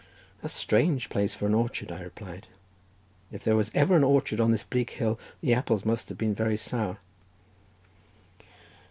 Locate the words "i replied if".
1.91-3.43